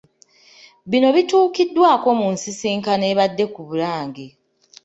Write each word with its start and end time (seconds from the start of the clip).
Bino 0.89 1.07
bituukiddwako 1.15 2.09
mu 2.19 2.27
nsisinkano 2.33 3.03
ebadde 3.11 3.45
ku 3.53 3.61
Bulange. 3.67 4.25